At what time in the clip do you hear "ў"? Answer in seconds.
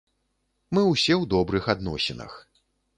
1.21-1.29